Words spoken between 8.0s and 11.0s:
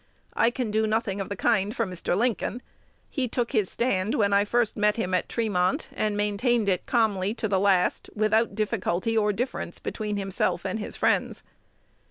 without difficulty or difference between himself and his